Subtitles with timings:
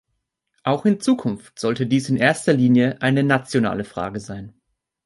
[0.63, 4.59] Auch in Zukunft sollte dies in erster Linie eine nationale Frage sein.